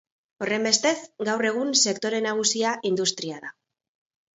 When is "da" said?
3.49-3.59